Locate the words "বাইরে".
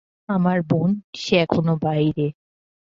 1.83-2.25